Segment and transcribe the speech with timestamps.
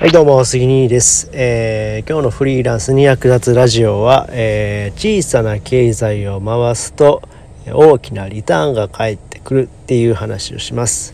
[0.00, 7.20] はいどうも杉兄です、えー、今日のフリーランスに役立つラジオは、えー、小さな経済を回すと
[7.66, 11.12] 大きなリターンが返ってくるっていう話をします。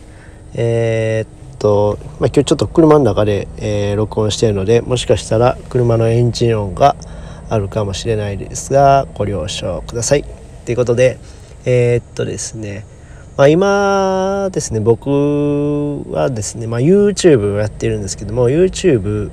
[0.53, 6.95] えー、っと、まあ、今日ちょっと車の中で、え録音しているのでもしかしたら車のエンジン音が
[7.49, 10.23] あるかもしれないですがご了承ください。
[10.63, 11.17] ということで
[11.65, 12.85] えっとですね。
[13.37, 19.29] まあ、今ですね僕はですね、まあ、YouTube をやってるんですけども YouTube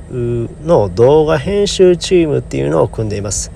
[0.66, 3.50] の動画編集チームっていうのを組んでいます。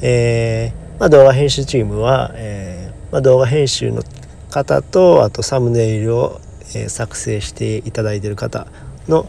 [0.00, 4.04] えーまあ、動画編集チームは、えーま、動画編集の
[4.50, 6.40] 方とあとサムネイルを、
[6.76, 8.68] え、作成していただいている方
[9.08, 9.26] の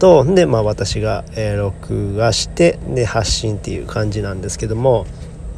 [0.00, 5.06] とで、まあ、私が、え、録画してで発信っていう感じなんですけども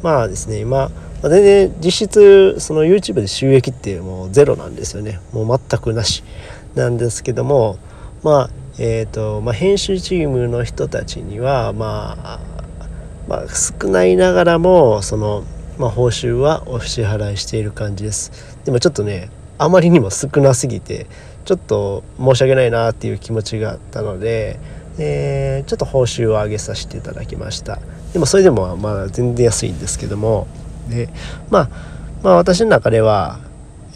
[0.03, 0.91] まあですね今
[1.23, 5.19] 全然実質その YouTube で収益ってもうゼロなんですよね。
[5.33, 6.23] もう全くなし
[6.75, 7.77] なんですけども
[8.23, 8.49] まあ
[8.79, 12.39] えーとまあ、編集チームの人たちには、まあ、
[13.27, 15.43] まあ少ないながらもその、
[15.79, 18.31] まあ、報酬はお支払いしている感じです。
[18.65, 21.07] でもちょっとねあまりにも少なすぎて
[21.45, 24.59] ちょっと申し訳ないなっていう気持ちがあったので、
[24.99, 27.79] えー、ちょっと報酬を上げさせていただきました。
[28.13, 30.47] でもそれでもまあ全然安いんですけども。
[30.89, 31.09] で、
[31.49, 31.69] まあ、
[32.23, 33.39] まあ私の中では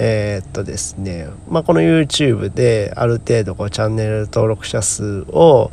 [0.03, 5.72] えー、っとですね、まあ、この YouTube である程度こうチャンネル登録者数を、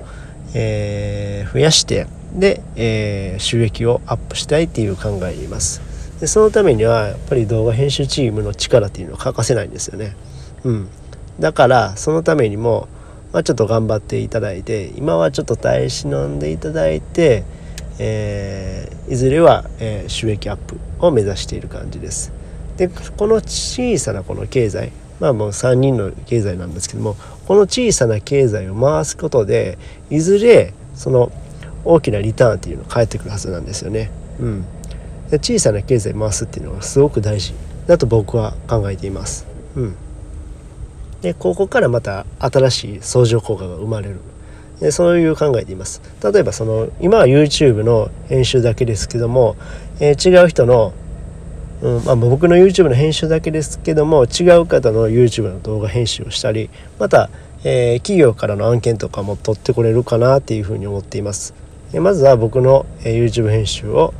[0.54, 5.80] えー、増やしてで、えー、収益をアップしたいっていう考えでいます。
[6.20, 10.14] でそのためにはやっぱり動画編集チームの力っていうのは欠かせないんですよね。
[10.64, 10.88] うん。
[11.40, 12.88] だからそのためにも、
[13.32, 17.44] まあ、ちょっと頑張っていただいて今はちょっと耐え忍んでいただいて
[17.98, 22.32] えー、いずれは、えー、収益アップを目指している感じです。
[22.76, 29.78] でこの小さなこの経済まあもう3人の経済なんですけどもこの小さな経済を回すことで
[30.10, 31.32] いずれその
[31.84, 34.10] 大きなリターンっていうのが返ってくるはずなんですよね。
[34.38, 34.64] うん、
[35.30, 37.54] で小さな経済回すっていうのがすごく大事
[37.86, 39.46] だと僕は考えています。
[39.74, 39.96] うん、
[41.20, 44.20] でここからまた新しい相乗効果が生まれる
[44.80, 46.00] でそういう考えでいます。
[46.22, 49.56] 例えばその今は YouTube の編集だけですけども、
[50.00, 50.92] えー、違う人の、
[51.82, 57.30] うんまあ、僕の YouTube の編集だけですけども違う方の YouTube の動画編集をしたりまた、
[57.64, 61.54] えー、企業からの案件とかも取ってこれるかなっていうふうに思っています。
[61.92, 64.14] でまずは僕の、えー、YouTube 編集を、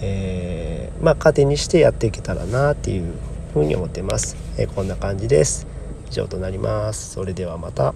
[0.00, 3.12] えー、まあ糧にしてやっていけたらなっていう
[3.52, 5.66] ふうに思っています、え、こんな感じです。
[6.10, 7.10] 以上となります。
[7.10, 7.94] それではまた。